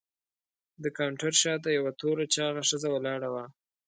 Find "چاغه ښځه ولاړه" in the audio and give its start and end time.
2.35-3.29